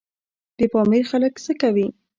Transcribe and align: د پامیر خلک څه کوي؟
د 0.57 0.59
پامیر 0.73 1.03
خلک 1.11 1.33
څه 1.45 1.53
کوي؟ 1.61 1.87